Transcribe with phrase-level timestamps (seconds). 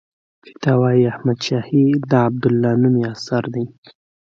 [0.47, 3.65] فتاوی احمدشاهي د عبدالله نومي اثر دی.